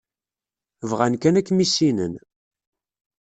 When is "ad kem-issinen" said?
1.39-2.13